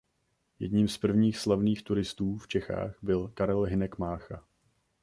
[0.59, 4.43] Jedním z prvních slavných turistů v Čechách byl Karel Hynek Mácha.